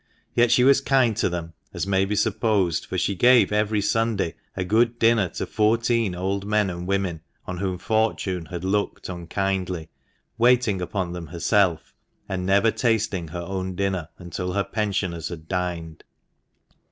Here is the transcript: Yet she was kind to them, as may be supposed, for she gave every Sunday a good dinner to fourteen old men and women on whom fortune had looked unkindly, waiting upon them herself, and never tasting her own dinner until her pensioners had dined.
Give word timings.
Yet 0.33 0.51
she 0.51 0.63
was 0.63 0.81
kind 0.81 1.15
to 1.17 1.29
them, 1.29 1.53
as 1.75 1.85
may 1.85 2.05
be 2.05 2.15
supposed, 2.15 2.87
for 2.87 2.97
she 2.97 3.13
gave 3.13 3.51
every 3.51 3.81
Sunday 3.81 4.33
a 4.57 4.63
good 4.65 4.97
dinner 4.97 5.29
to 5.35 5.45
fourteen 5.45 6.15
old 6.15 6.43
men 6.43 6.71
and 6.71 6.87
women 6.87 7.21
on 7.45 7.57
whom 7.59 7.77
fortune 7.77 8.47
had 8.47 8.63
looked 8.63 9.09
unkindly, 9.09 9.89
waiting 10.39 10.81
upon 10.81 11.13
them 11.13 11.27
herself, 11.27 11.93
and 12.27 12.47
never 12.47 12.71
tasting 12.71 13.27
her 13.27 13.41
own 13.43 13.75
dinner 13.75 14.09
until 14.17 14.53
her 14.53 14.63
pensioners 14.63 15.29
had 15.29 15.47
dined. 15.47 16.03